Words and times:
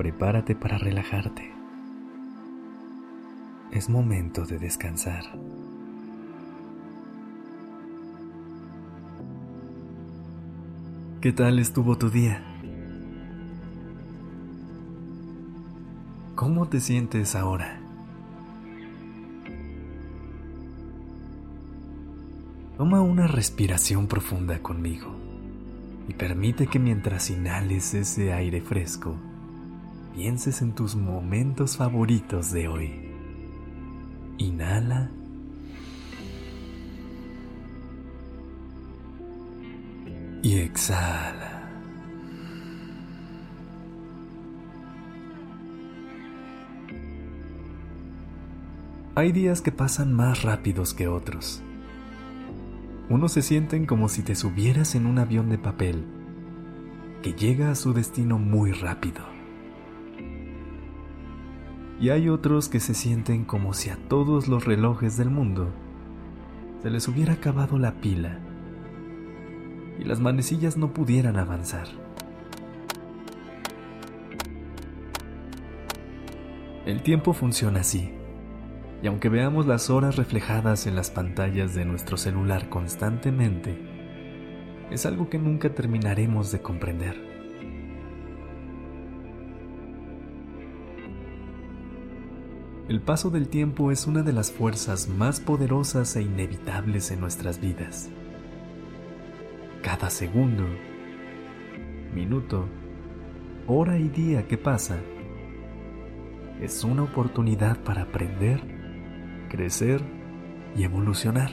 Prepárate 0.00 0.54
para 0.54 0.78
relajarte. 0.78 1.50
Es 3.70 3.90
momento 3.90 4.46
de 4.46 4.58
descansar. 4.58 5.24
¿Qué 11.20 11.32
tal 11.32 11.58
estuvo 11.58 11.98
tu 11.98 12.08
día? 12.08 12.42
¿Cómo 16.34 16.66
te 16.66 16.80
sientes 16.80 17.34
ahora? 17.34 17.78
Toma 22.78 23.02
una 23.02 23.26
respiración 23.26 24.06
profunda 24.06 24.62
conmigo 24.62 25.14
y 26.08 26.14
permite 26.14 26.68
que 26.68 26.78
mientras 26.78 27.28
inhales 27.28 27.92
ese 27.92 28.32
aire 28.32 28.62
fresco, 28.62 29.14
pienses 30.20 30.60
en 30.60 30.74
tus 30.74 30.96
momentos 30.96 31.78
favoritos 31.78 32.52
de 32.52 32.68
hoy. 32.68 32.90
Inhala. 34.36 35.10
Y 40.42 40.58
exhala. 40.58 41.70
Hay 49.14 49.32
días 49.32 49.62
que 49.62 49.72
pasan 49.72 50.12
más 50.12 50.42
rápidos 50.42 50.92
que 50.92 51.08
otros. 51.08 51.62
Unos 53.08 53.32
se 53.32 53.40
sienten 53.40 53.86
como 53.86 54.10
si 54.10 54.22
te 54.22 54.34
subieras 54.34 54.94
en 54.94 55.06
un 55.06 55.18
avión 55.18 55.48
de 55.48 55.56
papel 55.56 56.04
que 57.22 57.32
llega 57.32 57.70
a 57.70 57.74
su 57.74 57.94
destino 57.94 58.38
muy 58.38 58.72
rápido. 58.72 59.39
Y 62.00 62.08
hay 62.08 62.30
otros 62.30 62.70
que 62.70 62.80
se 62.80 62.94
sienten 62.94 63.44
como 63.44 63.74
si 63.74 63.90
a 63.90 63.96
todos 64.08 64.48
los 64.48 64.64
relojes 64.64 65.18
del 65.18 65.30
mundo 65.30 65.70
se 66.82 66.88
les 66.88 67.06
hubiera 67.08 67.34
acabado 67.34 67.78
la 67.78 68.00
pila 68.00 68.38
y 69.98 70.04
las 70.04 70.18
manecillas 70.18 70.78
no 70.78 70.94
pudieran 70.94 71.36
avanzar. 71.36 71.86
El 76.86 77.02
tiempo 77.02 77.34
funciona 77.34 77.80
así, 77.80 78.10
y 79.02 79.06
aunque 79.06 79.28
veamos 79.28 79.66
las 79.66 79.90
horas 79.90 80.16
reflejadas 80.16 80.86
en 80.86 80.96
las 80.96 81.10
pantallas 81.10 81.74
de 81.74 81.84
nuestro 81.84 82.16
celular 82.16 82.70
constantemente, 82.70 83.78
es 84.90 85.04
algo 85.04 85.28
que 85.28 85.38
nunca 85.38 85.74
terminaremos 85.74 86.50
de 86.50 86.62
comprender. 86.62 87.29
El 92.90 93.00
paso 93.00 93.30
del 93.30 93.46
tiempo 93.46 93.92
es 93.92 94.08
una 94.08 94.24
de 94.24 94.32
las 94.32 94.50
fuerzas 94.50 95.08
más 95.08 95.38
poderosas 95.38 96.16
e 96.16 96.22
inevitables 96.22 97.12
en 97.12 97.20
nuestras 97.20 97.60
vidas. 97.60 98.10
Cada 99.80 100.10
segundo, 100.10 100.64
minuto, 102.12 102.66
hora 103.68 103.96
y 103.96 104.08
día 104.08 104.48
que 104.48 104.58
pasa 104.58 104.98
es 106.60 106.82
una 106.82 107.04
oportunidad 107.04 107.78
para 107.84 108.02
aprender, 108.02 108.60
crecer 109.48 110.02
y 110.74 110.82
evolucionar. 110.82 111.52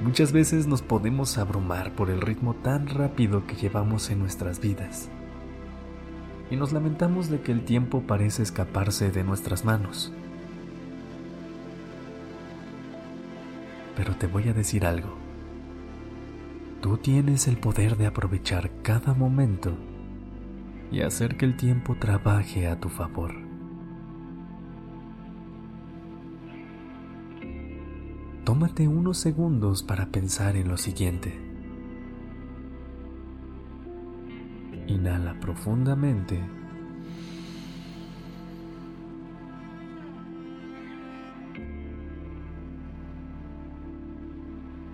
Muchas 0.00 0.30
veces 0.30 0.68
nos 0.68 0.82
podemos 0.82 1.36
abrumar 1.36 1.90
por 1.96 2.10
el 2.10 2.20
ritmo 2.20 2.54
tan 2.54 2.86
rápido 2.86 3.44
que 3.48 3.56
llevamos 3.56 4.08
en 4.10 4.20
nuestras 4.20 4.60
vidas 4.60 5.10
y 6.54 6.56
nos 6.56 6.72
lamentamos 6.72 7.30
de 7.30 7.40
que 7.40 7.50
el 7.50 7.64
tiempo 7.64 8.02
parece 8.02 8.44
escaparse 8.44 9.10
de 9.10 9.24
nuestras 9.24 9.64
manos. 9.64 10.12
Pero 13.96 14.14
te 14.14 14.28
voy 14.28 14.48
a 14.48 14.52
decir 14.52 14.86
algo. 14.86 15.16
Tú 16.80 16.96
tienes 16.96 17.48
el 17.48 17.56
poder 17.56 17.96
de 17.96 18.06
aprovechar 18.06 18.70
cada 18.82 19.14
momento 19.14 19.76
y 20.92 21.00
hacer 21.00 21.36
que 21.36 21.44
el 21.44 21.56
tiempo 21.56 21.96
trabaje 21.98 22.68
a 22.68 22.78
tu 22.78 22.88
favor. 22.88 23.34
Tómate 28.44 28.86
unos 28.86 29.18
segundos 29.18 29.82
para 29.82 30.06
pensar 30.06 30.56
en 30.56 30.68
lo 30.68 30.76
siguiente. 30.76 31.43
Inhala 34.86 35.38
profundamente. 35.40 36.40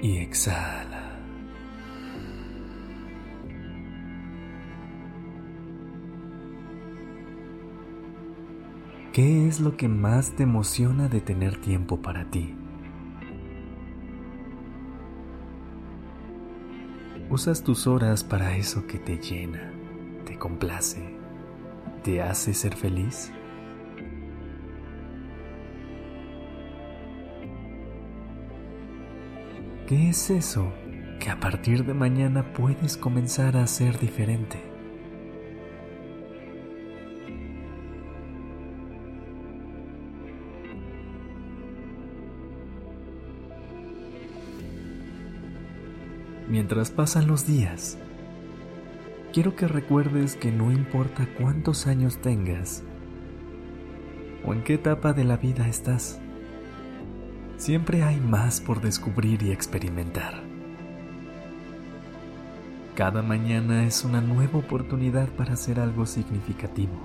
Y 0.00 0.18
exhala. 0.18 1.14
¿Qué 9.12 9.46
es 9.46 9.60
lo 9.60 9.76
que 9.76 9.86
más 9.86 10.32
te 10.32 10.42
emociona 10.42 11.08
de 11.08 11.20
tener 11.20 11.60
tiempo 11.60 12.02
para 12.02 12.24
ti? 12.30 12.56
Usas 17.34 17.64
tus 17.64 17.88
horas 17.88 18.22
para 18.22 18.56
eso 18.56 18.86
que 18.86 18.96
te 18.96 19.18
llena, 19.18 19.72
te 20.24 20.38
complace, 20.38 21.02
te 22.04 22.22
hace 22.22 22.54
ser 22.54 22.76
feliz. 22.76 23.32
¿Qué 29.88 30.10
es 30.10 30.30
eso 30.30 30.72
que 31.18 31.28
a 31.28 31.40
partir 31.40 31.84
de 31.84 31.92
mañana 31.92 32.52
puedes 32.52 32.96
comenzar 32.96 33.56
a 33.56 33.64
hacer 33.64 33.98
diferente? 33.98 34.73
Mientras 46.54 46.92
pasan 46.92 47.26
los 47.26 47.48
días, 47.48 47.98
quiero 49.32 49.56
que 49.56 49.66
recuerdes 49.66 50.36
que 50.36 50.52
no 50.52 50.70
importa 50.70 51.26
cuántos 51.36 51.88
años 51.88 52.18
tengas 52.18 52.84
o 54.46 54.54
en 54.54 54.62
qué 54.62 54.74
etapa 54.74 55.12
de 55.12 55.24
la 55.24 55.36
vida 55.36 55.66
estás, 55.66 56.20
siempre 57.56 58.04
hay 58.04 58.20
más 58.20 58.60
por 58.60 58.80
descubrir 58.80 59.42
y 59.42 59.50
experimentar. 59.50 60.44
Cada 62.94 63.20
mañana 63.20 63.84
es 63.84 64.04
una 64.04 64.20
nueva 64.20 64.60
oportunidad 64.60 65.30
para 65.30 65.54
hacer 65.54 65.80
algo 65.80 66.06
significativo, 66.06 67.00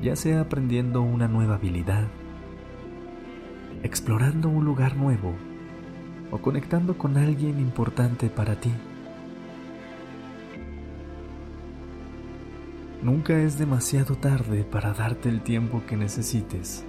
ya 0.00 0.16
sea 0.16 0.40
aprendiendo 0.40 1.02
una 1.02 1.28
nueva 1.28 1.56
habilidad, 1.56 2.08
explorando 3.82 4.48
un 4.48 4.64
lugar 4.64 4.96
nuevo, 4.96 5.34
o 6.30 6.38
conectando 6.38 6.96
con 6.96 7.16
alguien 7.16 7.60
importante 7.60 8.28
para 8.28 8.60
ti. 8.60 8.72
Nunca 13.02 13.38
es 13.38 13.58
demasiado 13.58 14.16
tarde 14.16 14.64
para 14.64 14.94
darte 14.94 15.28
el 15.28 15.42
tiempo 15.42 15.82
que 15.86 15.96
necesites, 15.96 16.84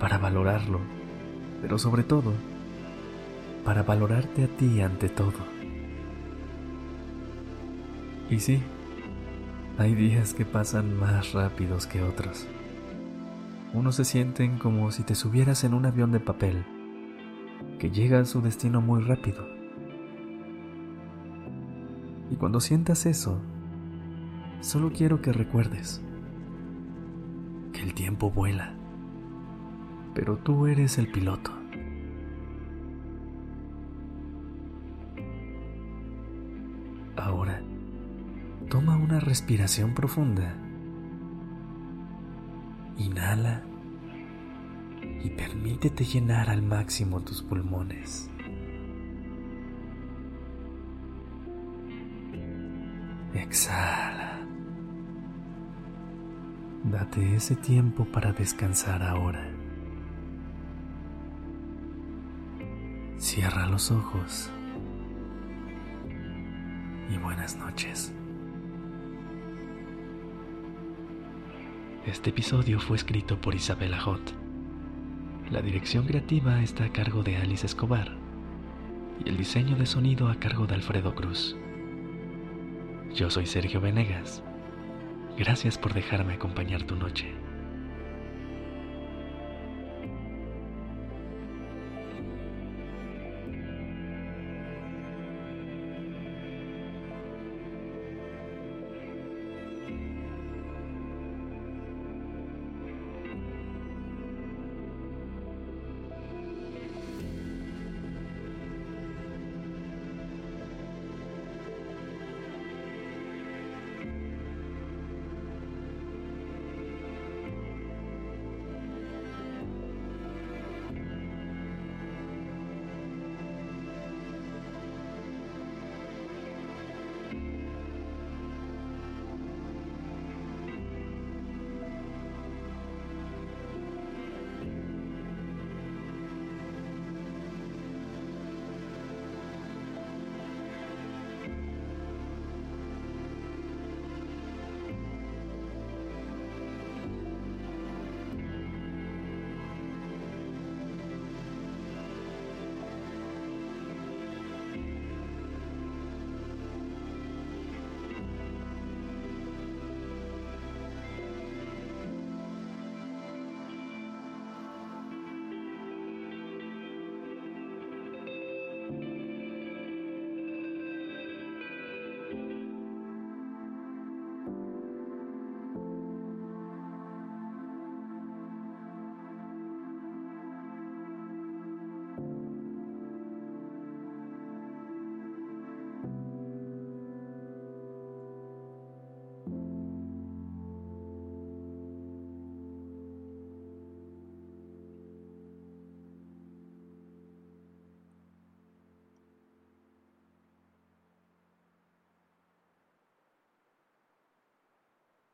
para 0.00 0.18
valorarlo, 0.18 0.80
pero 1.60 1.78
sobre 1.78 2.02
todo, 2.02 2.32
para 3.64 3.84
valorarte 3.84 4.44
a 4.44 4.48
ti 4.48 4.80
ante 4.80 5.08
todo. 5.08 5.38
Y 8.28 8.40
sí, 8.40 8.60
hay 9.78 9.94
días 9.94 10.34
que 10.34 10.44
pasan 10.44 10.98
más 10.98 11.32
rápidos 11.32 11.86
que 11.86 12.02
otros. 12.02 12.46
Unos 13.72 13.94
se 13.94 14.04
sienten 14.04 14.58
como 14.58 14.90
si 14.90 15.02
te 15.04 15.14
subieras 15.14 15.64
en 15.64 15.74
un 15.74 15.86
avión 15.86 16.10
de 16.10 16.20
papel 16.20 16.64
que 17.82 17.90
llega 17.90 18.20
a 18.20 18.24
su 18.24 18.40
destino 18.40 18.80
muy 18.80 19.02
rápido. 19.02 19.44
Y 22.30 22.36
cuando 22.36 22.60
sientas 22.60 23.06
eso, 23.06 23.40
Solo 24.60 24.92
quiero 24.92 25.20
que 25.20 25.32
recuerdes 25.32 26.00
que 27.72 27.82
el 27.82 27.94
tiempo 27.94 28.30
vuela, 28.30 28.74
pero 30.14 30.36
tú 30.36 30.68
eres 30.68 30.98
el 30.98 31.10
piloto. 31.10 31.50
Ahora, 37.16 37.60
toma 38.68 38.96
una 38.96 39.18
respiración 39.18 39.94
profunda. 39.94 40.54
Inhala 42.98 43.64
y 45.24 45.30
permítete 45.30 46.04
llenar 46.04 46.50
al 46.50 46.62
máximo 46.62 47.20
tus 47.20 47.42
pulmones. 47.42 48.28
Exhala. 53.34 54.40
Date 56.84 57.36
ese 57.36 57.54
tiempo 57.54 58.04
para 58.04 58.32
descansar 58.32 59.02
ahora. 59.02 59.48
Cierra 63.18 63.66
los 63.66 63.92
ojos 63.92 64.50
y 67.08 67.18
buenas 67.18 67.56
noches. 67.56 68.12
Este 72.04 72.30
episodio 72.30 72.80
fue 72.80 72.96
escrito 72.96 73.40
por 73.40 73.54
Isabela 73.54 74.00
Hot. 74.00 74.41
La 75.52 75.60
dirección 75.60 76.06
creativa 76.06 76.62
está 76.62 76.84
a 76.84 76.92
cargo 76.92 77.22
de 77.22 77.36
Alice 77.36 77.66
Escobar 77.66 78.16
y 79.22 79.28
el 79.28 79.36
diseño 79.36 79.76
de 79.76 79.84
sonido 79.84 80.28
a 80.28 80.36
cargo 80.36 80.66
de 80.66 80.76
Alfredo 80.76 81.14
Cruz. 81.14 81.58
Yo 83.14 83.28
soy 83.28 83.44
Sergio 83.44 83.78
Venegas. 83.78 84.42
Gracias 85.36 85.76
por 85.76 85.92
dejarme 85.92 86.32
acompañar 86.32 86.84
tu 86.84 86.96
noche. 86.96 87.34